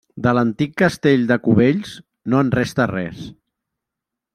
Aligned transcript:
De 0.27 0.31
l'antic 0.37 0.71
castell 0.83 1.27
de 1.33 1.37
Cubells, 1.47 1.93
no 2.35 2.43
en 2.47 2.53
resta 2.59 2.89
res. 2.97 3.23